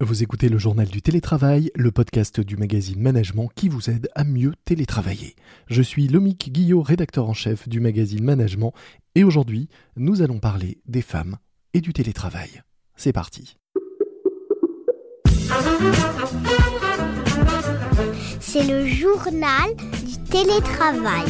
Vous 0.00 0.24
écoutez 0.24 0.48
le 0.48 0.58
journal 0.58 0.88
du 0.88 1.02
télétravail, 1.02 1.70
le 1.76 1.92
podcast 1.92 2.40
du 2.40 2.56
magazine 2.56 3.00
Management 3.00 3.48
qui 3.54 3.68
vous 3.68 3.90
aide 3.90 4.08
à 4.16 4.24
mieux 4.24 4.52
télétravailler. 4.64 5.36
Je 5.68 5.82
suis 5.82 6.08
Lomique 6.08 6.50
Guillot, 6.52 6.82
rédacteur 6.82 7.28
en 7.28 7.32
chef 7.32 7.68
du 7.68 7.78
magazine 7.78 8.24
Management, 8.24 8.72
et 9.14 9.22
aujourd'hui, 9.22 9.68
nous 9.96 10.20
allons 10.20 10.40
parler 10.40 10.78
des 10.86 11.00
femmes 11.00 11.36
et 11.74 11.80
du 11.80 11.92
télétravail. 11.92 12.62
C'est 12.96 13.12
parti. 13.12 13.56
C'est 18.40 18.64
le 18.64 18.88
journal 18.88 19.76
du 20.04 20.18
télétravail. 20.28 21.26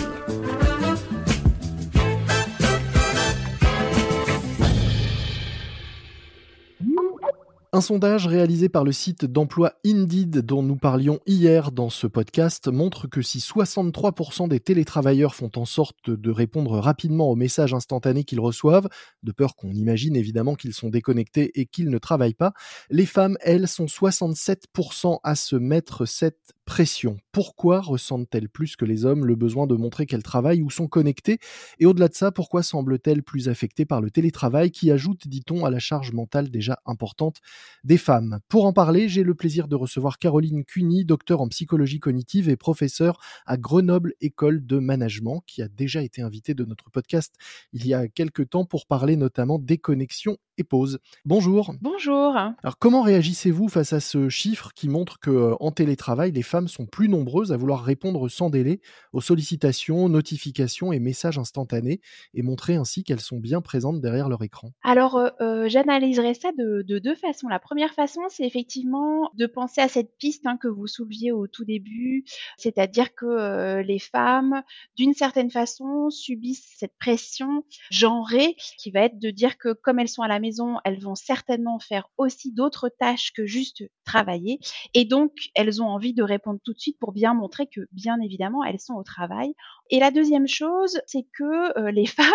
Un 7.75 7.81
sondage 7.81 8.29
réalisé 8.29 8.69
par 8.69 8.85
le 8.85 8.93
site 8.93 9.25
d'emploi 9.25 9.73
Indeed 9.85 10.43
dont 10.47 10.63
nous 10.63 10.77
parlions 10.77 11.19
hier 11.27 11.73
dans 11.73 11.91
ce 11.91 12.07
podcast 12.07 12.69
montre 12.69 13.09
que 13.09 13.21
si 13.21 13.41
63% 13.41 14.47
des 14.47 14.61
télétravailleurs 14.61 15.35
font 15.35 15.51
en 15.57 15.65
sorte 15.65 16.09
de 16.09 16.31
répondre 16.31 16.79
rapidement 16.79 17.29
aux 17.29 17.35
messages 17.35 17.75
instantanés 17.75 18.23
qu'ils 18.23 18.39
reçoivent, 18.39 18.89
de 19.25 19.33
peur 19.33 19.57
qu'on 19.57 19.73
imagine 19.73 20.15
évidemment 20.15 20.55
qu'ils 20.55 20.73
sont 20.73 20.89
déconnectés 20.89 21.51
et 21.59 21.67
qu'ils 21.67 21.91
ne 21.91 21.99
travaillent 21.99 22.35
pas, 22.35 22.53
les 22.91 23.07
femmes, 23.07 23.37
elles, 23.41 23.67
sont 23.67 23.87
67% 23.87 25.19
à 25.25 25.35
se 25.35 25.57
mettre 25.57 26.07
cette 26.07 26.53
pression. 26.65 27.17
Pourquoi 27.33 27.81
ressentent-elles 27.81 28.49
plus 28.49 28.77
que 28.77 28.85
les 28.85 29.05
hommes 29.05 29.27
le 29.27 29.35
besoin 29.35 29.67
de 29.67 29.75
montrer 29.75 30.07
qu'elles 30.07 30.23
travaillent 30.23 30.63
ou 30.63 30.71
sont 30.71 30.89
connectées? 30.89 31.39
Et 31.79 31.87
au-delà 31.87 32.09
de 32.09 32.15
ça, 32.15 32.33
pourquoi 32.33 32.63
semblent-elles 32.63 33.23
plus 33.23 33.49
affectées 33.49 33.85
par 33.85 34.01
le 34.01 34.11
télétravail 34.11 34.71
qui 34.71 34.91
ajoute, 34.91 35.29
dit-on, 35.29 35.65
à 35.65 35.71
la 35.71 35.79
charge 35.79 36.13
mentale 36.13 36.51
déjà 36.51 36.79
importante 36.87 37.39
des 37.85 37.99
femmes? 37.99 38.39
Pour 38.49 38.65
en 38.65 38.73
parler, 38.73 39.09
j'ai 39.09 39.23
le 39.23 39.35
plaisir 39.35 39.69
de 39.69 39.77
recevoir 39.77 40.19
Caroline 40.19 40.65
Cuny, 40.65 41.05
docteur 41.05 41.41
en 41.41 41.49
psychologie 41.49 42.01
cognitive 42.01 42.49
et 42.49 42.57
professeure 42.57 43.21
à 43.47 43.57
Grenoble 43.57 44.15
École 44.21 44.65
de 44.65 44.79
Management, 44.79 45.43
qui 45.47 45.63
a 45.63 45.69
déjà 45.69 46.03
été 46.03 46.23
invitée 46.23 46.55
de 46.55 46.65
notre 46.65 46.91
podcast 46.91 47.35
il 47.73 47.87
y 47.87 47.95
a 47.95 48.09
quelques 48.09 48.51
temps 48.51 48.65
pour 48.65 48.87
parler 48.87 49.17
notamment 49.17 49.59
des 49.59 49.79
connexions 49.79 50.39
et 50.57 50.65
pause. 50.65 50.99
Bonjour. 51.25 51.75
Bonjour. 51.81 52.37
Alors 52.37 52.79
comment 52.79 53.03
réagissez-vous 53.03 53.69
face 53.69 53.93
à 53.93 54.01
ce 54.01 54.29
chiffre 54.29 54.71
qui 54.75 54.89
montre 54.89 55.19
que 55.19 55.31
euh, 55.31 55.55
en 55.59 55.73
télétravail, 55.73 56.31
les 56.31 56.43
femmes 56.43 56.54
sont 56.69 56.87
plus 56.87 57.09
nombreuses 57.09 57.53
à 57.53 57.57
vouloir 57.57 57.83
répondre 57.83 58.29
sans 58.29 58.51
délai 58.51 58.81
aux 59.13 59.21
sollicitations, 59.21 60.09
notifications 60.09 60.93
et 60.93 60.99
messages 60.99 61.39
instantanés 61.39 62.01
et 62.35 62.43
montrer 62.43 62.77
ainsi 62.77 63.05
qu'elles 63.05 63.21
sont 63.21 63.39
bien 63.39 63.61
présentes 63.61 64.01
derrière 64.01 64.29
leur 64.29 64.43
écran 64.43 64.73
Alors 64.83 65.17
euh, 65.17 65.29
euh, 65.41 65.69
j'analyserai 65.69 66.35
ça 66.35 66.51
de, 66.57 66.83
deux 66.99 67.15
façons. 67.17 67.49
La 67.49 67.59
première 67.59 67.93
façon, 67.93 68.21
c'est 68.29 68.45
effectivement 68.45 69.31
de 69.35 69.47
penser 69.47 69.81
à 69.81 69.89
cette 69.89 70.17
piste 70.19 70.47
hein, 70.47 70.57
que 70.57 70.69
vous 70.69 70.87
souleviez 70.87 71.33
au 71.33 71.47
tout 71.47 71.65
début, 71.65 72.25
c'est-à-dire 72.57 73.15
que 73.15 73.83
les 73.83 73.99
femmes, 73.99 74.63
d'une 74.97 75.13
certaine 75.13 75.51
façon, 75.51 76.11
subissent 76.11 76.75
cette 76.77 76.97
pression 76.99 77.65
genrée 77.91 78.57
qui 78.79 78.91
va 78.91 79.01
être 79.01 79.19
de 79.19 79.31
dire 79.31 79.59
que 79.59 79.73
comme 79.73 79.99
elles 79.99 80.09
sont 80.09 80.23
à 80.23 80.29
la 80.29 80.41
maison, 80.41 80.77
elles 80.85 81.01
vont 81.01 81.15
certainement 81.15 81.79
faire 81.79 82.09
aussi 82.17 82.53
d'autres 82.53 82.89
tâches 82.89 83.33
que 83.33 83.47
juste 83.47 83.83
travailler. 84.05 84.61
Et 84.95 85.05
donc, 85.05 85.33
elles 85.55 85.83
ont 85.83 85.89
envie 85.89 86.15
de 86.15 86.23
répondre 86.23 86.44
tout 86.65 86.73
de 86.73 86.79
suite 86.79 86.99
pour 86.99 87.13
bien 87.13 87.35
montrer 87.35 87.67
que, 87.67 87.81
bien 87.93 88.21
évidemment, 88.21 88.65
elles 88.65 88.81
sont 88.81 88.95
au 88.95 89.03
travail. 89.03 89.55
Et 89.91 89.99
la 89.99 90.11
deuxième 90.11 90.47
chose, 90.47 91.01
c'est 91.07 91.27
que 91.37 91.79
euh, 91.79 91.91
les 91.91 92.07
femmes 92.07 92.29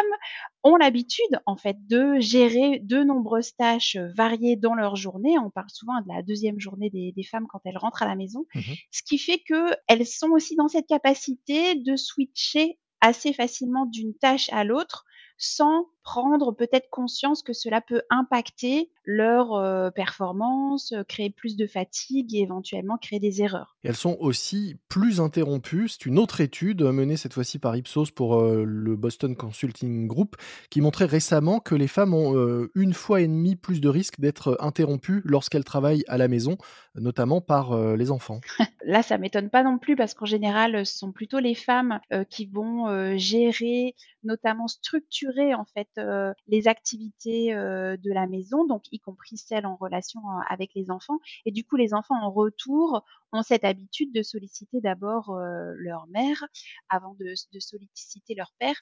ont 0.63 0.75
l'habitude, 0.75 1.39
en 1.45 1.55
fait, 1.55 1.77
de 1.87 2.19
gérer 2.19 2.79
de 2.79 3.03
nombreuses 3.03 3.55
tâches 3.55 3.97
variées 4.15 4.55
dans 4.55 4.73
leur 4.73 4.95
journée. 4.95 5.37
On 5.39 5.49
parle 5.49 5.69
souvent 5.69 5.93
de 6.01 6.07
la 6.07 6.21
deuxième 6.21 6.59
journée 6.59 6.89
des, 6.89 7.23
femmes 7.23 7.47
quand 7.47 7.61
elles 7.65 7.77
rentrent 7.77 8.03
à 8.03 8.07
la 8.07 8.15
maison. 8.15 8.45
Mmh 8.55 8.61
Ce 8.91 9.03
qui 9.03 9.17
fait 9.17 9.39
qu'elles 9.39 10.07
sont 10.07 10.29
aussi 10.29 10.55
dans 10.55 10.67
cette 10.67 10.87
capacité 10.87 11.75
de 11.75 11.95
switcher 11.95 12.79
assez 13.01 13.33
facilement 13.33 13.85
d'une 13.85 14.13
tâche 14.15 14.49
à 14.51 14.63
l'autre 14.63 15.05
sans 15.37 15.85
prendre 16.09 16.51
peut-être 16.51 16.89
conscience 16.89 17.43
que 17.43 17.53
cela 17.53 17.81
peut 17.81 18.01
impacter 18.09 18.89
leur 19.11 19.53
euh, 19.53 19.89
performance, 19.89 20.91
euh, 20.91 21.03
créer 21.03 21.31
plus 21.31 21.55
de 21.55 21.65
fatigue 21.65 22.35
et 22.35 22.41
éventuellement 22.41 22.97
créer 22.97 23.19
des 23.19 23.41
erreurs. 23.41 23.75
elles 23.83 23.95
sont 23.95 24.17
aussi 24.19 24.77
plus 24.87 25.19
interrompues. 25.19 25.87
C'est 25.87 26.07
une 26.07 26.19
autre 26.19 26.41
étude 26.41 26.81
menée 26.81 27.17
cette 27.17 27.33
fois-ci 27.33 27.57
par 27.59 27.75
Ipsos 27.75 28.11
pour 28.11 28.39
euh, 28.39 28.63
le 28.63 28.95
Boston 28.95 29.35
Consulting 29.35 30.07
Group 30.07 30.35
qui 30.69 30.81
montrait 30.81 31.05
récemment 31.05 31.59
que 31.59 31.73
les 31.75 31.87
femmes 31.87 32.13
ont 32.13 32.67
une 32.75 32.93
fois 32.93 33.21
et 33.21 33.27
demie 33.27 33.55
plus 33.55 33.81
de 33.81 33.89
risques 33.89 34.19
d'être 34.19 34.57
interrompues 34.59 35.21
lorsqu'elles 35.25 35.63
travaillent 35.63 36.03
à 36.07 36.17
la 36.17 36.27
maison, 36.27 36.57
notamment 36.95 37.41
par 37.41 37.95
les 37.95 38.11
enfants. 38.11 38.41
Là, 38.85 39.01
ça 39.01 39.17
m'étonne 39.17 39.49
pas 39.49 39.63
non 39.63 39.77
plus 39.77 39.95
parce 39.95 40.13
qu'en 40.13 40.25
général, 40.25 40.85
ce 40.85 40.97
sont 40.97 41.11
plutôt 41.11 41.39
les 41.39 41.55
femmes 41.55 41.99
qui 42.29 42.45
vont 42.45 43.17
gérer, 43.17 43.95
notamment 44.23 44.67
structurer 44.67 45.53
en 45.53 45.65
fait 45.65 45.98
euh, 45.99 46.33
les 46.47 46.67
activités 46.67 47.53
euh, 47.53 47.97
de 47.97 48.11
la 48.11 48.27
maison, 48.27 48.65
donc 48.65 48.83
y 48.91 48.99
compris 48.99 49.37
celles 49.37 49.65
en 49.65 49.75
relation 49.75 50.19
euh, 50.21 50.41
avec 50.49 50.71
les 50.75 50.89
enfants. 50.91 51.19
Et 51.45 51.51
du 51.51 51.63
coup, 51.63 51.75
les 51.75 51.93
enfants 51.93 52.21
en 52.21 52.31
retour 52.31 53.03
ont 53.31 53.43
cette 53.43 53.63
habitude 53.63 54.13
de 54.13 54.23
solliciter 54.23 54.81
d'abord 54.81 55.37
leur 55.75 56.07
mère 56.07 56.43
avant 56.89 57.15
de, 57.19 57.33
solliciter 57.59 58.33
leur 58.35 58.53
père. 58.59 58.75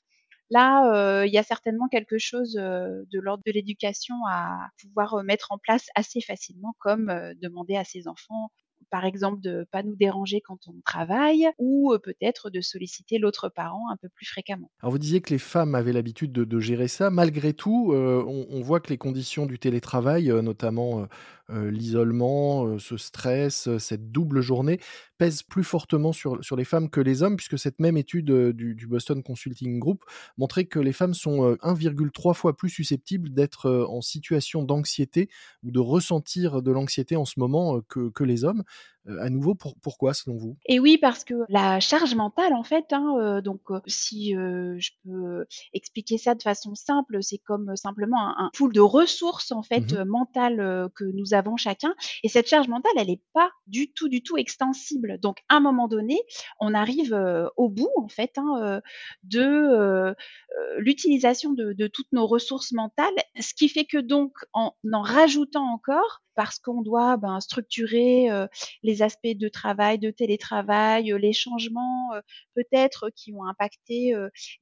Là, 0.50 1.26
il 1.26 1.34
y 1.34 1.38
a 1.38 1.44
certainement 1.44 1.90
quelque 1.90 2.18
chose 2.18 2.54
de 2.54 3.20
l'ordre 3.20 3.44
de 3.46 3.52
l'éducation 3.52 4.16
à 4.30 4.70
pouvoir 4.82 5.22
mettre 5.24 5.52
en 5.52 5.58
place 5.58 5.88
assez 5.96 6.22
facilement, 6.22 6.74
comme 6.80 7.08
demander 7.42 7.76
à 7.76 7.84
ses 7.84 8.08
enfants 8.08 8.52
par 8.90 9.06
exemple 9.06 9.42
de 9.42 9.66
pas 9.72 9.84
nous 9.84 9.96
déranger 9.96 10.42
quand 10.42 10.68
on 10.68 10.76
travaille 10.86 11.48
ou 11.58 11.96
peut-être 12.04 12.50
de 12.50 12.62
solliciter 12.62 13.18
l'autre 13.18 13.50
parent 13.50 13.90
un 13.92 13.98
peu 13.98 14.10
plus 14.10 14.26
fréquemment. 14.26 14.72
Alors 14.82 14.92
vous 14.92 15.00
disiez 15.00 15.22
que 15.22 15.32
les 15.32 15.40
femmes 15.40 15.76
avaient 15.76 15.94
l'habitude 15.94 16.32
de, 16.32 16.60
gérer 16.60 16.88
ça. 16.88 17.10
Malgré 17.10 17.54
tout, 17.54 17.94
on, 17.94 18.62
voit 18.62 18.80
que 18.80 18.90
les 18.90 18.98
conditions 18.98 19.46
du 19.46 19.60
télétravail, 19.60 20.28
notamment 20.42 21.08
l'isolement, 21.50 22.78
ce 22.80 22.98
stress, 22.98 23.70
cette 23.78 24.12
double 24.12 24.42
journée, 24.42 24.80
pèsent 25.18 25.44
plus 25.44 25.64
fortement 25.64 26.12
sur, 26.12 26.44
sur 26.44 26.56
les 26.56 26.66
femmes 26.66 26.90
que 26.90 27.00
les 27.00 27.24
hommes, 27.24 27.38
puisque 27.38 27.60
cette 27.60 27.80
même 27.80 27.96
étude 27.96 28.32
du, 28.32 28.76
du 28.76 28.88
Boston 28.88 29.24
Consulting 29.24 29.80
Group 29.80 30.04
montrait 30.38 30.66
que 30.66 30.80
les 30.80 30.94
femmes 30.94 31.14
sont 31.14 31.54
1,3 31.56 32.34
fois 32.34 32.58
plus 32.58 32.70
susceptibles 32.70 33.30
d'être 33.30 33.70
en 33.90 34.02
situation 34.02 34.64
d'anxiété 34.64 35.30
ou 35.64 35.72
de 35.72 35.80
ressentir 35.80 36.62
de 36.62 36.72
l'anxiété 36.72 37.16
en 37.16 37.26
ce 37.26 37.40
moment 37.40 37.82
que, 37.82 38.10
que 38.10 38.24
les 38.24 38.44
hommes. 38.44 38.64
Euh, 39.08 39.22
à 39.22 39.30
nouveau, 39.30 39.56
pourquoi 39.56 40.14
selon 40.14 40.38
vous? 40.38 40.58
Et 40.66 40.80
oui, 40.80 40.98
parce 40.98 41.24
que 41.24 41.34
la 41.50 41.80
charge 41.80 42.16
mentale, 42.16 42.54
en 42.54 42.64
fait, 42.64 42.92
hein, 42.92 43.16
euh, 43.20 43.42
donc 43.42 43.62
euh, 43.70 43.80
si 43.88 44.34
je 44.34 44.92
peux 45.04 45.46
expliquer 45.74 46.18
ça 46.18 46.36
de 46.36 46.42
façon 46.42 46.76
simple, 46.76 47.20
c'est 47.22 47.38
comme 47.38 47.76
simplement 47.76 48.38
un, 48.38 48.50
pool 48.54 48.74
de 48.74 48.82
ressources 48.82 49.52
en 49.52 49.62
fait 49.62 49.94
mmh 49.94 50.06
mentales 50.06 50.90
que 50.96 51.04
nous 51.04 51.34
avons 51.34 51.58
chacun. 51.58 51.94
Et 52.24 52.30
cette 52.30 52.48
charge 52.48 52.68
mentale, 52.68 52.94
elle 52.98 53.08
n'est 53.08 53.22
pas 53.34 53.50
du 53.68 53.92
tout, 53.92 54.10
du 54.10 54.22
tout 54.22 54.38
extensible. 54.38 55.20
Donc, 55.20 55.38
à 55.50 55.56
un 55.56 55.60
moment 55.60 55.88
donné, 55.88 56.20
on 56.60 56.74
arrive 56.74 57.18
au 57.56 57.70
bout 57.70 57.90
en 57.98 58.08
fait 58.08 58.32
hein, 58.38 58.82
de 59.24 60.16
l'utilisation 60.78 61.54
de, 61.54 61.74
de 61.74 61.88
toutes 61.88 62.12
nos 62.12 62.28
ressources 62.28 62.72
mentales, 62.72 63.14
ce 63.40 63.54
qui 63.54 63.70
fait 63.70 63.86
que 63.86 63.98
donc 63.98 64.34
en 64.54 64.74
en 64.92 65.02
rajoutant 65.02 65.66
encore, 65.66 66.22
parce 66.36 66.60
qu'on 66.60 66.82
doit 66.82 67.18
ben, 67.18 67.40
structurer 67.40 68.30
les 68.84 69.02
aspects 69.02 69.28
de 69.28 69.50
travail, 69.50 70.00
de 70.00 70.12
télétravail, 70.12 71.14
les 71.20 71.34
changements 71.34 72.12
peut-être 72.56 73.10
qui 73.16 73.34
ont 73.34 73.46
impacté 73.46 74.14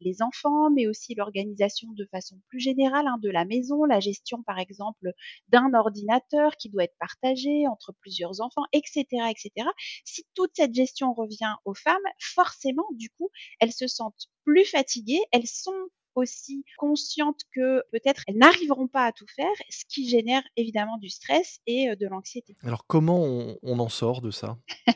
les 0.01 0.21
enfants, 0.21 0.69
mais 0.71 0.87
aussi 0.87 1.15
l'organisation 1.15 1.91
de 1.93 2.05
façon 2.11 2.39
plus 2.47 2.59
générale 2.59 3.07
hein, 3.07 3.17
de 3.21 3.29
la 3.29 3.45
maison, 3.45 3.85
la 3.85 3.99
gestion 3.99 4.43
par 4.43 4.59
exemple 4.59 5.11
d'un 5.49 5.73
ordinateur 5.73 6.55
qui 6.57 6.69
doit 6.69 6.83
être 6.83 6.97
partagé 6.99 7.67
entre 7.67 7.93
plusieurs 8.01 8.41
enfants, 8.41 8.65
etc., 8.73 9.05
etc. 9.29 9.67
Si 10.03 10.25
toute 10.33 10.51
cette 10.53 10.73
gestion 10.73 11.13
revient 11.13 11.55
aux 11.65 11.73
femmes, 11.73 11.97
forcément, 12.19 12.87
du 12.93 13.09
coup, 13.11 13.29
elles 13.59 13.73
se 13.73 13.87
sentent 13.87 14.27
plus 14.43 14.65
fatiguées, 14.65 15.21
elles 15.31 15.47
sont 15.47 15.89
aussi 16.15 16.65
conscientes 16.77 17.41
que 17.53 17.83
peut-être 17.91 18.23
elles 18.27 18.37
n'arriveront 18.37 18.87
pas 18.87 19.05
à 19.05 19.11
tout 19.11 19.27
faire, 19.35 19.51
ce 19.69 19.83
qui 19.87 20.07
génère 20.09 20.43
évidemment 20.57 20.97
du 20.97 21.09
stress 21.09 21.59
et 21.67 21.95
de 21.95 22.07
l'anxiété. 22.07 22.55
Alors 22.63 22.85
comment 22.87 23.21
on, 23.61 23.79
en 23.79 23.89
sort 23.89 24.21
de 24.21 24.31
ça? 24.31 24.57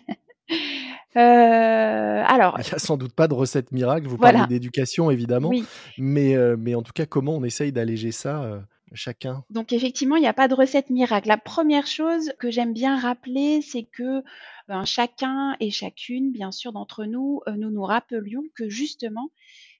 Euh, 1.15 2.23
alors, 2.27 2.55
il 2.59 2.65
n'y 2.65 2.73
a 2.73 2.77
sans 2.77 2.95
doute 2.95 3.13
pas 3.13 3.27
de 3.27 3.33
recette 3.33 3.71
miracle. 3.71 4.07
Vous 4.07 4.17
parlez 4.17 4.45
d'éducation 4.47 5.09
évidemment, 5.09 5.49
mais, 5.97 6.35
euh, 6.35 6.55
mais 6.57 6.75
en 6.75 6.83
tout 6.83 6.93
cas, 6.93 7.07
comment 7.07 7.35
on 7.35 7.43
essaye 7.43 7.71
d'alléger 7.71 8.11
ça 8.11 8.61
chacun? 8.93 9.43
Donc 9.49 9.73
effectivement, 9.73 10.15
il 10.17 10.21
n'y 10.21 10.27
a 10.27 10.33
pas 10.33 10.47
de 10.47 10.53
recette 10.53 10.91
miracle. 10.91 11.27
La 11.27 11.37
première 11.37 11.87
chose 11.87 12.31
que 12.39 12.51
j'aime 12.51 12.73
bien 12.73 12.97
rappeler, 12.97 13.61
c'est 13.61 13.83
que 13.83 14.23
ben, 14.67 14.85
chacun 14.85 15.55
et 15.59 15.71
chacune, 15.71 16.31
bien 16.31 16.51
sûr, 16.51 16.73
d'entre 16.73 17.05
nous, 17.05 17.41
nous 17.57 17.71
nous 17.71 17.83
rappelions 17.83 18.43
que 18.55 18.69
justement, 18.69 19.31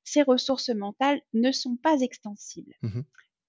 ces 0.04 0.22
ressources 0.24 0.70
mentales 0.70 1.22
ne 1.34 1.52
sont 1.52 1.76
pas 1.76 2.00
extensibles. 2.02 2.74
Mmh 2.82 3.02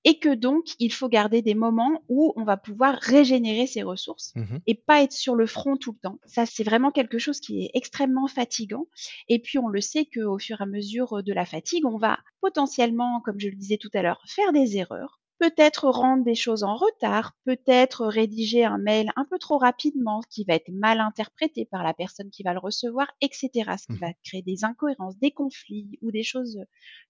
et 0.05 0.19
que 0.19 0.35
donc 0.35 0.65
il 0.79 0.93
faut 0.93 1.09
garder 1.11 1.43
des 1.43 1.55
moments 1.55 2.03
où 2.09 2.33
on 2.37 2.45
va 2.45 2.57
pouvoir 2.57 2.95
régénérer 2.95 3.67
ses 3.67 3.83
ressources 3.83 4.33
Mmh 4.35 4.59
et 4.67 4.75
pas 4.75 5.03
être 5.03 5.13
sur 5.13 5.35
le 5.35 5.47
front 5.47 5.77
tout 5.77 5.93
le 5.93 5.99
temps. 5.99 6.19
Ça, 6.25 6.47
c'est 6.47 6.65
vraiment 6.65 6.91
quelque 6.91 7.19
chose 7.19 7.41
qui 7.41 7.65
est 7.65 7.71
extrêmement 7.75 8.27
fatigant. 8.27 8.87
Et 9.29 9.39
puis, 9.41 9.59
on 9.59 9.69
le 9.69 9.81
sait 9.81 10.07
qu'au 10.07 10.39
fur 10.39 10.61
et 10.61 10.63
à 10.63 10.67
mesure 10.67 11.23
de 11.23 11.33
la 11.33 11.45
fatigue, 11.45 11.85
on 11.85 11.99
va 11.99 12.19
potentiellement, 12.41 13.21
comme 13.21 13.39
je 13.39 13.49
le 13.49 13.57
disais 13.57 13.77
tout 13.77 13.91
à 13.93 14.03
l'heure, 14.03 14.23
faire 14.27 14.53
des 14.53 14.77
erreurs 14.79 15.21
peut-être 15.41 15.89
rendre 15.91 16.25
des 16.25 16.37
choses 16.37 16.65
en 16.65 16.77
retard, 16.77 17.35
peut-être 17.47 18.07
rédiger 18.07 18.65
un 18.65 18.79
mail 18.79 19.11
un 19.17 19.25
peu 19.27 19.39
trop 19.41 19.59
rapidement 19.59 20.21
qui 20.31 20.45
va 20.45 20.55
être 20.55 20.71
mal 20.71 21.01
interprété 21.01 21.67
par 21.67 21.83
la 21.85 21.95
personne 21.95 22.31
qui 22.31 22.45
va 22.45 22.53
le 22.55 22.61
recevoir, 22.61 23.09
etc. 23.23 23.79
Ce 23.79 23.89
qui 23.89 23.99
Mmh. 23.99 24.01
va 24.01 24.13
créer 24.25 24.43
des 24.43 24.65
incohérences, 24.65 25.19
des 25.19 25.33
conflits 25.33 25.99
ou 26.03 26.13
des 26.13 26.25
choses 26.25 26.61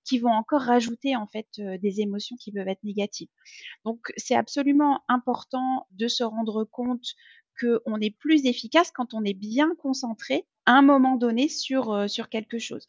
qui 0.04 0.18
vont 0.20 0.32
encore 0.32 0.62
rajouter 0.62 1.16
en 1.16 1.26
fait 1.26 1.48
euh, 1.60 1.78
des 1.78 2.00
émotions 2.00 2.36
qui 2.36 2.52
peuvent 2.52 2.68
être 2.68 2.84
négatives. 2.84 3.28
Donc 3.84 4.12
c'est 4.16 4.36
absolument 4.36 5.02
important 5.08 5.86
de 5.92 6.08
se 6.08 6.24
rendre 6.24 6.64
compte 6.64 7.14
qu'on 7.60 8.00
est 8.00 8.16
plus 8.16 8.46
efficace 8.46 8.90
quand 8.90 9.12
on 9.14 9.24
est 9.24 9.34
bien 9.34 9.74
concentré 9.78 10.46
un 10.72 10.82
moment 10.82 11.16
donné 11.16 11.48
sur, 11.48 11.92
euh, 11.92 12.08
sur 12.08 12.28
quelque 12.28 12.58
chose. 12.58 12.86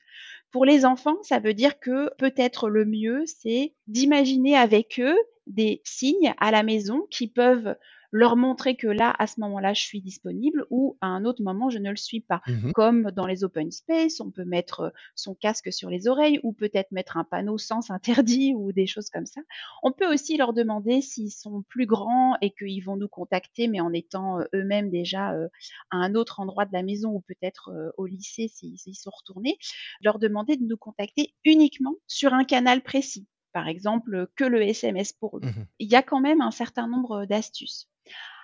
Pour 0.51 0.65
les 0.65 0.85
enfants, 0.85 1.17
ça 1.23 1.39
veut 1.39 1.53
dire 1.53 1.79
que 1.79 2.13
peut-être 2.17 2.69
le 2.69 2.85
mieux, 2.85 3.23
c'est 3.25 3.73
d'imaginer 3.87 4.55
avec 4.57 4.99
eux 4.99 5.17
des 5.47 5.81
signes 5.83 6.33
à 6.39 6.51
la 6.51 6.63
maison 6.63 7.07
qui 7.09 7.27
peuvent 7.27 7.75
leur 8.11 8.35
montrer 8.35 8.75
que 8.75 8.87
là, 8.87 9.13
à 9.17 9.27
ce 9.27 9.39
moment-là, 9.39 9.73
je 9.73 9.81
suis 9.81 10.01
disponible 10.01 10.65
ou 10.69 10.97
à 11.01 11.07
un 11.07 11.25
autre 11.25 11.41
moment, 11.41 11.69
je 11.69 11.79
ne 11.79 11.89
le 11.89 11.95
suis 11.95 12.21
pas. 12.21 12.41
Mmh 12.47 12.71
Comme 12.73 13.11
dans 13.11 13.25
les 13.25 13.43
open 13.43 13.71
space, 13.71 14.19
on 14.19 14.31
peut 14.31 14.45
mettre 14.45 14.81
euh, 14.81 14.89
son 15.15 15.35
casque 15.35 15.71
sur 15.71 15.89
les 15.89 16.07
oreilles 16.07 16.39
ou 16.43 16.53
peut-être 16.53 16.91
mettre 16.91 17.17
un 17.17 17.23
panneau 17.23 17.57
sens 17.57 17.89
interdit 17.89 18.53
ou 18.57 18.71
des 18.71 18.87
choses 18.87 19.09
comme 19.09 19.25
ça. 19.25 19.41
On 19.83 19.91
peut 19.91 20.11
aussi 20.11 20.37
leur 20.37 20.53
demander 20.53 21.01
s'ils 21.01 21.31
sont 21.31 21.63
plus 21.69 21.85
grands 21.85 22.35
et 22.41 22.51
qu'ils 22.51 22.83
vont 22.83 22.97
nous 22.97 23.07
contacter, 23.07 23.67
mais 23.67 23.79
en 23.81 23.93
étant 23.93 24.39
euh, 24.39 24.45
eux-mêmes 24.53 24.89
déjà 24.89 25.33
euh, 25.33 25.47
à 25.89 25.97
un 25.97 26.15
autre 26.15 26.39
endroit 26.39 26.65
de 26.65 26.73
la 26.73 26.83
maison 26.83 27.11
ou 27.11 27.21
peut-être 27.21 27.69
euh, 27.69 27.89
au 27.97 28.05
lycée 28.05 28.47
s'ils 28.47 28.95
sont 28.95 29.11
retournés, 29.11 29.57
leur 30.01 30.19
demander 30.19 30.57
de 30.57 30.63
nous 30.63 30.77
contacter 30.77 31.33
uniquement 31.45 31.95
sur 32.07 32.33
un 32.33 32.43
canal 32.43 32.81
précis. 32.81 33.27
Par 33.53 33.67
exemple, 33.67 34.27
que 34.37 34.45
le 34.45 34.61
SMS 34.61 35.11
pour 35.11 35.37
eux. 35.37 35.41
Mmh 35.43 35.65
Il 35.79 35.91
y 35.91 35.95
a 35.95 36.01
quand 36.01 36.21
même 36.21 36.41
un 36.41 36.51
certain 36.51 36.87
nombre 36.87 37.25
d'astuces. 37.25 37.90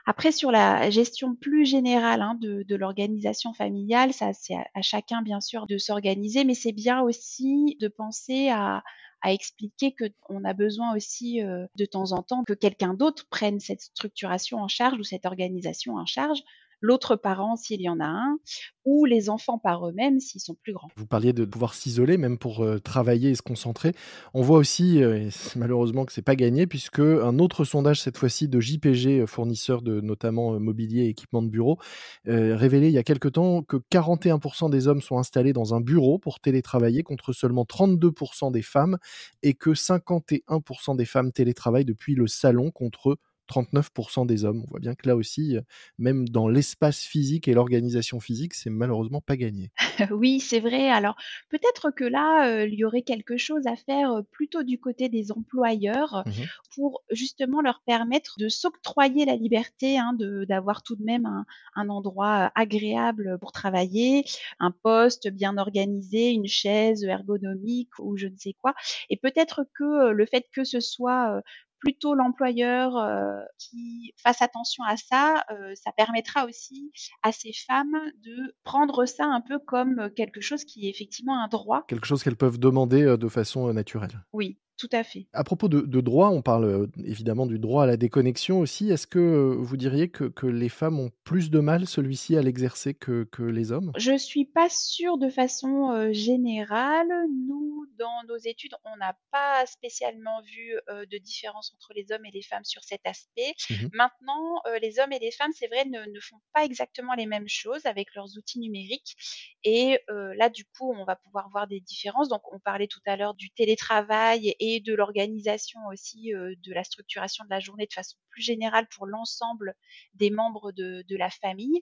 Après, 0.05 0.31
sur 0.31 0.51
la 0.51 0.89
gestion 0.89 1.35
plus 1.35 1.65
générale 1.65 2.21
hein, 2.21 2.37
de, 2.39 2.75
l'organisation 2.75 3.53
familiale, 3.53 4.11
c'est 4.13 4.55
à, 4.55 4.81
chacun 4.81 5.21
bien 5.21 5.41
sûr 5.41 5.67
de 5.67 5.77
s'organiser, 5.77 6.45
mais 6.45 6.53
c'est 6.53 6.71
bien 6.71 7.01
aussi 7.01 7.75
de 7.81 7.89
penser 7.89 8.49
à, 8.49 8.83
à 9.21 9.33
expliquer 9.33 9.93
qu'on 10.21 10.45
a 10.45 10.53
besoin 10.53 10.95
aussi 10.95 11.43
euh, 11.43 11.65
de 11.75 11.85
temps 11.85 12.13
en 12.13 12.23
temps 12.23 12.43
que 12.43 12.53
quelqu'un 12.53 12.93
d'autre 12.93 13.27
prenne 13.29 13.59
cette 13.59 13.81
structuration 13.81 14.59
en 14.59 14.67
charge 14.67 14.97
ou 14.97 15.03
cette 15.03 15.25
organisation 15.25 15.95
en 15.95 16.05
charge, 16.05 16.39
l'autre 16.81 17.15
parent 17.15 17.55
s'il 17.55 17.81
y 17.81 17.89
en 17.89 17.99
a 17.99 18.05
un, 18.05 18.37
ou 18.85 19.05
les 19.05 19.29
enfants 19.29 19.57
par 19.57 19.87
eux-mêmes 19.87 20.19
s'ils 20.19 20.41
sont 20.41 20.55
plus 20.55 20.73
grands. 20.73 20.87
Vous 20.95 21.05
parliez 21.05 21.33
de 21.33 21.43
pouvoir 21.43 21.73
s'isoler, 21.73 22.17
même 22.17 22.37
pour 22.37 22.63
euh, 22.63 22.79
travailler 22.79 23.31
et 23.31 23.35
se 23.35 23.41
concentrer. 23.41 23.93
On 24.33 24.41
voit 24.41 24.57
aussi, 24.57 25.03
euh, 25.03 25.29
malheureusement 25.55 26.05
que 26.05 26.13
c'est 26.13 26.21
pas 26.21 26.35
gagné, 26.35 26.67
puisque 26.67 26.99
un 26.99 27.39
autre 27.39 27.65
sondage 27.65 28.01
cette 28.01 28.17
fois-ci 28.17 28.47
de 28.47 28.59
JPG, 28.59 29.21
euh, 29.21 29.27
fournisseur 29.27 29.81
de 29.81 29.99
notamment 29.99 30.59
mobilier 30.59 31.03
et 31.03 31.09
équipement 31.09 31.41
de 31.41 31.49
bureau, 31.49 31.77
révélait 32.25 32.87
il 32.87 32.93
y 32.93 32.97
a 32.97 33.03
quelque 33.03 33.27
temps 33.27 33.61
que 33.61 33.77
41% 33.77 34.69
des 34.69 34.87
hommes 34.87 35.01
sont 35.01 35.17
installés 35.17 35.53
dans 35.53 35.73
un 35.73 35.81
bureau 35.81 36.19
pour 36.19 36.39
télétravailler 36.39 37.03
contre 37.03 37.33
seulement 37.33 37.63
32% 37.63 38.51
des 38.51 38.61
femmes 38.61 38.97
et 39.43 39.53
que 39.53 39.71
51% 39.71 40.95
des 40.95 41.05
femmes 41.05 41.31
télétravaillent 41.31 41.85
depuis 41.85 42.15
le 42.15 42.27
salon 42.27 42.71
contre 42.71 43.17
39% 43.47 44.25
des 44.25 44.45
hommes. 44.45 44.63
On 44.65 44.69
voit 44.69 44.79
bien 44.79 44.95
que 44.95 45.07
là 45.07 45.15
aussi, 45.15 45.57
euh, 45.57 45.61
même 45.97 46.27
dans 46.29 46.47
l'espace 46.47 47.01
physique 47.01 47.47
et 47.47 47.53
l'organisation 47.53 48.19
physique, 48.19 48.53
c'est 48.53 48.69
malheureusement 48.69 49.21
pas 49.21 49.37
gagné. 49.37 49.71
Oui, 50.11 50.39
c'est 50.39 50.59
vrai. 50.59 50.89
Alors, 50.89 51.15
peut-être 51.49 51.91
que 51.91 52.03
là, 52.03 52.49
heu, 52.63 52.67
il 52.67 52.75
y 52.75 52.85
aurait 52.85 53.01
quelque 53.03 53.37
chose 53.37 53.67
à 53.67 53.75
faire, 53.75 54.11
heu, 54.17 54.23
plutôt 54.23 54.63
du 54.63 54.79
côté 54.79 55.09
des 55.09 55.31
employeurs 55.31 56.25
Mmh 56.25 56.47
pour 56.75 57.03
justement 57.11 57.61
leur 57.61 57.81
permettre 57.85 58.35
de 58.39 58.49
s'octroyer 58.49 59.25
la 59.25 59.35
liberté, 59.35 59.97
hein, 59.97 60.13
d'avoir 60.47 60.83
tout 60.83 60.95
de 60.95 61.03
même 61.03 61.25
un 61.25 61.45
un 61.75 61.89
endroit, 61.89 62.51
agréable 62.55 63.37
pour 63.39 63.51
travailler, 63.51 64.23
un 64.59 64.71
poste 64.71 65.29
bien 65.29 65.57
organisé, 65.57 66.31
une 66.31 66.47
chaise 66.47 67.03
ergonomique 67.03 67.89
ou 67.99 68.17
je 68.17 68.27
ne 68.27 68.35
sais 68.37 68.53
quoi 68.61 68.73
et 69.09 69.17
peut-être 69.17 69.65
que, 69.75 70.11
le 70.11 70.25
fait 70.25 70.45
que 70.53 70.63
ce 70.63 70.79
soit, 70.79 71.41
plutôt 71.79 72.15
l'employeur, 72.15 72.95
heu, 72.97 73.45
qui 73.57 74.13
fasse 74.17 74.41
attention 74.41 74.83
à 74.85 74.97
ça, 74.97 75.45
heu, 75.51 75.73
ça 75.75 75.91
permettra 75.95 76.45
aussi 76.45 76.91
à 77.23 77.31
ces 77.31 77.51
femmes 77.53 77.97
de 78.23 78.55
prendre 78.63 79.05
ça 79.05 79.25
un 79.25 79.41
peu 79.41 79.59
comme 79.59 80.09
quelque 80.15 80.41
chose 80.41 80.63
qui 80.63 80.87
est 80.87 80.89
effectivement 80.89 81.41
un 81.41 81.47
droit. 81.47 81.85
Quelque 81.87 82.05
chose 82.05 82.23
qu'elles 82.23 82.35
peuvent 82.35 82.59
demander, 82.59 83.17
de 83.17 83.27
façon, 83.27 83.71
naturelle. 83.73 84.23
Oui, 84.33 84.59
tout 84.77 84.89
à 84.91 85.03
fait. 85.03 85.27
À 85.33 85.43
propos 85.45 85.67
de 85.69 85.81
de 85.81 86.01
droit, 86.01 86.29
on 86.31 86.41
parle, 86.41 86.65
heu, 86.65 86.91
évidemment 87.05 87.45
du 87.45 87.59
droit 87.59 87.83
à 87.83 87.85
la 87.85 87.95
déconnexion 87.97 88.59
aussi. 88.59 88.89
Est-ce 88.91 89.07
que, 89.07 89.19
heu, 89.19 89.55
vous 89.57 89.77
diriez 89.77 90.09
que 90.09 90.25
que 90.25 90.47
les 90.47 90.67
femmes 90.69 90.99
ont 90.99 91.11
plus 91.23 91.49
de 91.49 91.59
mal, 91.59 91.85
celui-ci, 91.87 92.35
à 92.37 92.41
l'exercer 92.41 92.93
que 92.93 93.23
que 93.23 93.43
les 93.43 93.71
hommes? 93.71 93.95
Je 93.95 94.15
suis 94.15 94.45
pas 94.45 94.69
sûre 94.69 95.17
de 95.17 95.27
façon, 95.29 95.91
heu, 95.91 96.13
générale. 96.13 97.07
Nous, 97.47 97.87
dans 97.97 98.21
nos 98.27 98.37
études, 98.37 98.75
on 98.83 98.95
n'a 98.97 99.17
pas 99.31 99.65
spécialement 99.65 100.41
vu, 100.43 100.75
de 100.87 101.17
différence 101.17 101.73
entre 101.73 101.93
les 101.95 102.11
hommes 102.11 102.25
et 102.25 102.31
les 102.31 102.43
femmes 102.43 102.63
sur 102.63 102.83
cet 102.83 103.01
aspect. 103.05 103.55
Mmh 103.69 103.91
Maintenant, 103.91 104.61
les 104.81 104.99
hommes 104.99 105.13
et 105.13 105.19
les 105.19 105.31
femmes, 105.31 105.51
c'est 105.53 105.67
vrai, 105.67 105.85
ne 105.85 106.01
ne 106.05 106.19
font 106.19 106.39
pas 106.53 106.63
exactement 106.65 107.15
les 107.15 107.25
mêmes 107.25 107.47
choses 107.47 107.85
avec 107.87 108.13
leurs 108.13 108.37
outils 108.37 108.59
numériques 108.59 109.15
et 109.63 109.99
là, 110.09 110.49
du 110.49 110.65
coup, 110.65 110.93
on 110.95 111.05
va 111.05 111.15
pouvoir 111.15 111.49
voir 111.49 111.67
des 111.67 111.79
différences. 111.79 112.29
Donc 112.29 112.41
on 112.53 112.59
parlait 112.59 112.87
tout 112.87 112.99
à 113.07 113.15
l'heure 113.17 113.33
du 113.33 113.49
télétravail 113.51 114.55
et 114.59 114.66
de 114.81 114.93
l'organisation 114.93 115.79
aussi, 115.91 116.33
heu, 116.33 116.55
de 116.57 116.73
la 116.73 116.83
structuration 116.83 117.43
de 117.45 117.49
la 117.49 117.59
journée 117.59 117.85
de 117.87 117.93
façon 117.93 118.17
plus 118.29 118.41
générale 118.41 118.87
pour 118.95 119.05
l'ensemble 119.07 119.73
des 120.13 120.29
membres 120.29 120.71
de 120.71 121.03
de 121.07 121.15
la 121.17 121.29
famille. 121.29 121.81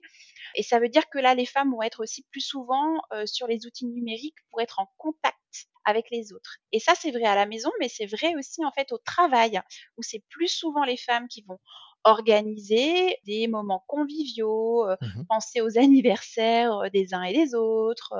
Et 0.54 0.62
ça 0.62 0.78
veut 0.80 0.88
dire 0.88 1.08
que 1.10 1.18
là, 1.18 1.34
les 1.34 1.46
femmes 1.46 1.70
vont 1.72 1.82
être 1.82 2.02
aussi 2.02 2.24
plus 2.30 2.40
souvent 2.40 3.00
euh, 3.12 3.26
sur 3.26 3.46
les 3.46 3.66
outils 3.66 3.86
numériques 3.86 4.36
pour 4.50 4.60
être 4.60 4.80
en 4.80 4.88
contact 4.98 5.36
avec 5.84 6.10
les 6.10 6.32
autres. 6.32 6.58
Et 6.72 6.80
ça, 6.80 6.94
c'est 6.96 7.12
vrai 7.12 7.24
à 7.24 7.34
la 7.36 7.46
maison, 7.46 7.70
mais 7.80 7.88
c'est 7.88 8.06
vrai 8.06 8.34
aussi 8.36 8.64
en 8.64 8.72
fait 8.72 8.90
au 8.92 8.98
travail, 8.98 9.60
où 9.96 10.02
c'est 10.02 10.24
plus 10.30 10.48
souvent 10.48 10.84
les 10.84 10.96
femmes 10.96 11.28
qui 11.28 11.42
vont 11.42 11.58
organiser 12.04 13.16
des 13.26 13.48
moments 13.48 13.84
conviviaux, 13.88 14.88
euh, 14.88 14.96
Mmh 15.00 15.26
penser 15.28 15.60
aux 15.60 15.76
anniversaires 15.78 16.72
euh, 16.78 16.88
des 16.90 17.14
uns 17.14 17.22
et 17.24 17.32
des 17.34 17.54
autres, 17.54 18.14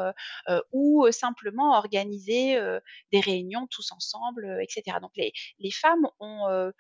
euh, 0.49 0.61
ou 0.73 1.07
simplement 1.13 1.77
organiser 1.77 2.57
euh, 2.57 2.81
des 3.13 3.21
réunions 3.21 3.67
tous 3.71 3.93
ensemble, 3.93 4.59
etc. 4.63 4.99
Donc 5.01 5.13
les, 5.17 5.33
les 5.59 5.71
femmes 5.71 6.07
ont 6.21 6.49
euh, 6.49 6.71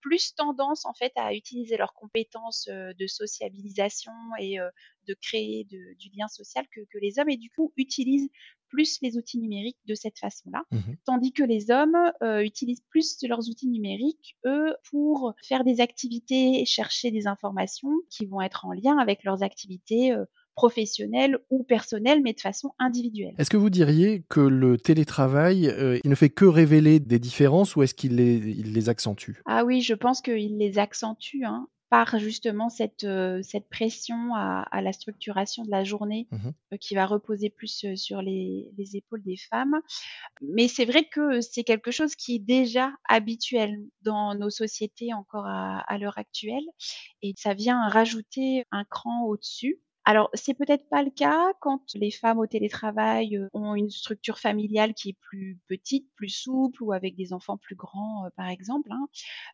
plus 0.00 0.34
tendance 0.34 0.84
en 0.84 0.94
fait 0.94 1.12
à 1.16 1.34
utiliser 1.34 1.76
leurs 1.76 1.94
compétences 1.94 2.68
de 2.68 3.06
sociabilisation 3.06 4.12
et 4.40 4.58
de 5.06 5.14
créer 5.14 5.64
de- 5.64 5.94
du 5.98 6.10
lien 6.16 6.28
social 6.28 6.64
que, 6.74 6.80
que 6.90 6.98
les 6.98 7.18
hommes 7.18 7.28
et 7.30 7.36
du 7.36 7.50
coup 7.50 7.72
utilisent 7.76 8.28
plus 8.72 8.98
les 9.02 9.16
outils 9.16 9.38
numériques 9.38 9.78
de 9.86 9.94
cette 9.94 10.18
façon-là, 10.18 10.62
Mmh 10.72 10.78
tandis 11.04 11.32
que 11.32 11.42
les 11.42 11.70
hommes 11.70 11.96
euh, 12.22 12.42
utilisent 12.42 12.84
plus 12.88 13.16
leurs 13.28 13.48
outils 13.48 13.68
numériques, 13.68 14.36
eux, 14.46 14.74
pour 14.90 15.34
faire 15.42 15.64
des 15.64 15.80
activités, 15.80 16.64
chercher 16.64 17.10
des 17.10 17.26
informations 17.26 17.92
qui 18.08 18.26
vont 18.26 18.40
être 18.40 18.64
en 18.64 18.72
lien 18.72 18.96
avec 18.98 19.24
leurs 19.24 19.42
activités 19.42 20.12
euh, 20.12 20.24
professionnelles 20.54 21.38
ou 21.50 21.64
personnelles, 21.64 22.20
mais 22.22 22.32
de 22.32 22.40
façon 22.40 22.72
individuelle. 22.78 23.34
Est-ce 23.38 23.50
que 23.50 23.56
vous 23.56 23.70
diriez 23.70 24.24
que 24.28 24.40
le 24.40 24.78
télétravail, 24.78 25.68
heu, 25.68 26.00
il 26.04 26.10
ne 26.10 26.14
fait 26.14 26.30
que 26.30 26.44
révéler 26.44 27.00
des 27.00 27.18
différences 27.18 27.76
ou 27.76 27.82
est-ce 27.82 27.94
qu'il 27.94 28.16
les 28.16 28.36
il 28.36 28.72
les 28.72 28.88
accentue? 28.88 29.42
Ah 29.46 29.64
oui, 29.64 29.80
je 29.80 29.94
pense 29.94 30.20
qu'il 30.20 30.58
les 30.58 30.78
accentue, 30.78 31.44
hein, 31.44 31.68
par 31.92 32.18
justement 32.18 32.70
cette, 32.70 33.04
heu, 33.04 33.42
cette 33.44 33.68
pression 33.70 34.34
à 34.34 34.62
à 34.72 34.82
la 34.82 34.94
structuration 34.94 35.64
de 35.64 35.70
la 35.70 35.84
journée, 35.84 36.28
Mmh 36.30 36.52
heu, 36.74 36.78
qui 36.78 36.96
va 36.96 37.06
reposer 37.06 37.50
plus, 37.50 37.84
heu, 37.84 37.96
sur 37.96 38.22
les 38.22 38.72
les 38.78 38.96
épaules 38.96 39.22
des 39.24 39.36
femmes. 39.36 39.76
Mais 40.42 40.68
c'est 40.68 40.84
vrai 40.86 41.04
que 41.06 41.40
c'est 41.40 41.64
quelque 41.64 41.90
chose 41.90 42.16
qui 42.16 42.36
est 42.36 42.38
déjà 42.40 42.92
habituel 43.08 43.76
dans 44.02 44.34
nos 44.34 44.50
sociétés 44.50 45.14
encore 45.14 45.46
à 45.46 45.80
à 45.92 45.98
l'heure 45.98 46.18
actuelle 46.18 46.64
et 47.22 47.34
ça 47.38 47.54
vient 47.54 47.88
rajouter 47.88 48.64
un 48.72 48.84
cran 48.84 49.24
au-dessus. 49.26 49.80
Alors, 50.04 50.30
c'est 50.34 50.54
peut-être 50.54 50.88
pas 50.88 51.02
le 51.02 51.10
cas 51.10 51.52
quand 51.60 51.82
les 51.94 52.10
femmes 52.10 52.38
au 52.38 52.46
télétravail 52.46 53.36
euh, 53.36 53.48
ont 53.52 53.76
une 53.76 53.90
structure 53.90 54.38
familiale 54.38 54.94
qui 54.94 55.10
est 55.10 55.16
plus 55.20 55.60
petite, 55.68 56.08
plus 56.16 56.28
souple 56.28 56.82
ou 56.82 56.92
avec 56.92 57.14
des 57.14 57.32
enfants 57.32 57.56
plus 57.56 57.76
grands, 57.76 58.26
euh, 58.26 58.30
par 58.36 58.48
exemple, 58.48 58.90
hein, 58.90 59.06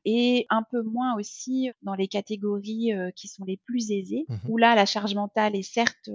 et 0.06 0.46
un 0.48 0.62
peu 0.62 0.82
moins 0.82 1.16
aussi 1.16 1.70
dans 1.82 1.94
les 1.94 2.08
catégories 2.08 2.94
euh, 2.94 3.10
qui 3.14 3.28
sont 3.28 3.44
les 3.44 3.58
plus 3.58 3.90
aisées, 3.90 4.24
Mmh 4.28 4.36
où 4.48 4.56
là, 4.56 4.74
la 4.74 4.86
charge 4.86 5.14
mentale 5.14 5.54
est 5.56 5.62
certes, 5.62 6.08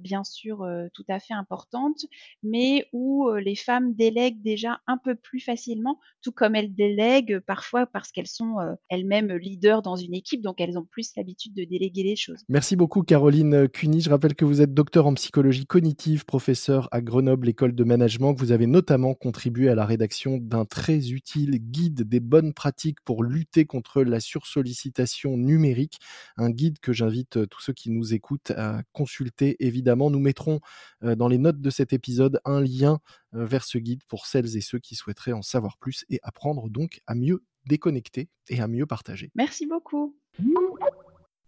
bien 0.00 0.24
sûr, 0.24 0.66
tout 0.92 1.04
à 1.08 1.20
fait 1.20 1.34
importante, 1.34 2.04
mais 2.42 2.86
où 2.92 3.30
les 3.34 3.54
femmes 3.54 3.94
délèguent 3.94 4.42
déjà 4.42 4.80
un 4.86 4.96
peu 4.98 5.14
plus 5.14 5.40
facilement, 5.40 6.00
tout 6.22 6.32
comme 6.32 6.56
elles 6.56 6.74
délèguent 6.74 7.38
parfois 7.40 7.86
parce 7.86 8.10
qu'elles 8.10 8.26
sont 8.26 8.56
elles-mêmes 8.88 9.32
leaders 9.32 9.82
dans 9.82 9.96
une 9.96 10.14
équipe, 10.14 10.42
donc 10.42 10.60
elles 10.60 10.78
ont 10.78 10.84
plus 10.84 11.12
l'habitude 11.16 11.54
de 11.54 11.64
déléguer 11.64 12.02
les 12.02 12.16
choses. 12.16 12.44
Merci 12.48 12.76
beaucoup 12.76 13.02
Caroline 13.02 13.68
Cuny. 13.76 14.00
Je 14.00 14.08
rappelle 14.08 14.34
que 14.34 14.46
vous 14.46 14.62
êtes 14.62 14.72
docteur 14.72 15.06
en 15.06 15.12
psychologie 15.12 15.66
cognitive, 15.66 16.24
professeur 16.24 16.88
à 16.92 17.02
Grenoble 17.02 17.46
École 17.46 17.74
de 17.74 17.84
Management, 17.84 18.32
vous 18.32 18.50
avez 18.50 18.66
notamment 18.66 19.12
contribué 19.12 19.68
à 19.68 19.74
la 19.74 19.84
rédaction 19.84 20.38
d'un 20.38 20.64
très 20.64 21.10
utile 21.10 21.58
guide 21.58 22.08
des 22.08 22.20
bonnes 22.20 22.54
pratiques 22.54 23.02
pour 23.04 23.22
lutter 23.22 23.66
contre 23.66 24.02
la 24.02 24.18
sursollicitation 24.18 25.36
numérique, 25.36 25.98
un 26.38 26.48
guide 26.48 26.78
que 26.78 26.94
j'invite 26.94 27.46
tous 27.50 27.60
ceux 27.60 27.74
qui 27.74 27.90
nous 27.90 28.14
écoutent 28.14 28.50
à 28.52 28.80
consulter 28.94 29.56
évidemment. 29.60 30.08
Nous 30.08 30.20
mettrons 30.20 30.60
dans 31.02 31.28
les 31.28 31.36
notes 31.36 31.60
de 31.60 31.68
cet 31.68 31.92
épisode 31.92 32.40
un 32.46 32.62
lien 32.62 32.98
vers 33.32 33.64
ce 33.64 33.76
guide 33.76 34.04
pour 34.08 34.24
celles 34.24 34.56
et 34.56 34.62
ceux 34.62 34.78
qui 34.78 34.94
souhaiteraient 34.94 35.32
en 35.32 35.42
savoir 35.42 35.76
plus 35.76 36.06
et 36.08 36.18
apprendre 36.22 36.70
donc 36.70 37.02
à 37.06 37.14
mieux 37.14 37.44
déconnecter 37.66 38.30
et 38.48 38.58
à 38.58 38.68
mieux 38.68 38.86
partager. 38.86 39.30
Merci 39.34 39.66
beaucoup. 39.66 40.16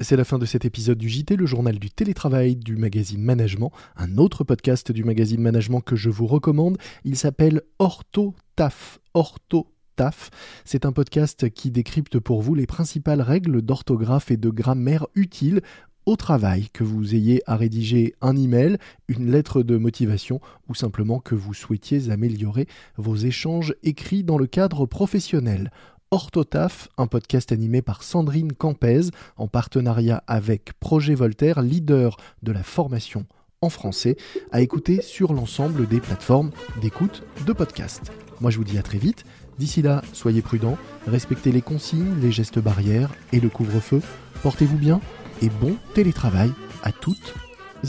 C'est 0.00 0.14
la 0.14 0.24
fin 0.24 0.38
de 0.38 0.46
cet 0.46 0.64
épisode 0.64 0.96
du 0.96 1.08
JT, 1.08 1.34
le 1.34 1.44
journal 1.44 1.76
du 1.76 1.90
télétravail 1.90 2.54
du 2.54 2.76
magazine 2.76 3.20
Management, 3.20 3.72
un 3.96 4.16
autre 4.16 4.44
podcast 4.44 4.92
du 4.92 5.02
magazine 5.02 5.40
Management 5.40 5.80
que 5.80 5.96
je 5.96 6.08
vous 6.08 6.28
recommande. 6.28 6.78
Il 7.02 7.16
s'appelle 7.16 7.62
Ortho 7.80 8.36
Taf. 8.54 9.00
Ortho 9.12 9.66
Taf. 9.96 10.30
C'est 10.64 10.86
un 10.86 10.92
podcast 10.92 11.50
qui 11.50 11.72
décrypte 11.72 12.20
pour 12.20 12.42
vous 12.42 12.54
les 12.54 12.66
principales 12.66 13.22
règles 13.22 13.60
d'orthographe 13.60 14.30
et 14.30 14.36
de 14.36 14.50
grammaire 14.50 15.08
utiles 15.16 15.62
au 16.06 16.14
travail, 16.14 16.68
que 16.72 16.84
vous 16.84 17.16
ayez 17.16 17.42
à 17.46 17.56
rédiger 17.56 18.14
un 18.20 18.36
email, 18.36 18.78
une 19.08 19.32
lettre 19.32 19.64
de 19.64 19.76
motivation 19.78 20.40
ou 20.68 20.76
simplement 20.76 21.18
que 21.18 21.34
vous 21.34 21.54
souhaitiez 21.54 22.10
améliorer 22.10 22.68
vos 22.98 23.16
échanges 23.16 23.74
écrits 23.82 24.22
dans 24.22 24.38
le 24.38 24.46
cadre 24.46 24.86
professionnel. 24.86 25.72
Orthotaf, 26.10 26.88
un 26.96 27.06
podcast 27.06 27.52
animé 27.52 27.82
par 27.82 28.02
Sandrine 28.02 28.52
Campez 28.52 29.02
en 29.36 29.46
partenariat 29.46 30.22
avec 30.26 30.72
Projet 30.80 31.14
Voltaire, 31.14 31.60
leader 31.60 32.16
de 32.42 32.52
la 32.52 32.62
formation 32.62 33.26
en 33.60 33.68
français, 33.68 34.16
à 34.50 34.62
écouter 34.62 35.02
sur 35.02 35.34
l'ensemble 35.34 35.86
des 35.86 36.00
plateformes 36.00 36.50
d'écoute 36.80 37.24
de 37.46 37.52
podcasts. 37.52 38.10
Moi 38.40 38.50
je 38.50 38.56
vous 38.56 38.64
dis 38.64 38.78
à 38.78 38.82
très 38.82 38.98
vite. 38.98 39.24
D'ici 39.58 39.82
là, 39.82 40.02
soyez 40.12 40.40
prudents, 40.40 40.78
respectez 41.06 41.52
les 41.52 41.62
consignes, 41.62 42.14
les 42.22 42.32
gestes 42.32 42.60
barrières 42.60 43.10
et 43.32 43.40
le 43.40 43.50
couvre-feu. 43.50 44.00
Portez-vous 44.42 44.78
bien 44.78 45.00
et 45.42 45.50
bon 45.50 45.76
télétravail 45.94 46.52
à 46.84 46.92
toutes 46.92 47.34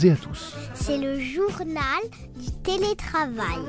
et 0.02 0.10
à 0.10 0.16
tous. 0.16 0.56
C'est 0.74 0.98
le 0.98 1.18
journal 1.18 2.02
du 2.36 2.50
télétravail. 2.62 3.60